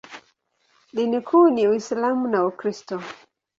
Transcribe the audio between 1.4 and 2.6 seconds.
ni Uislamu na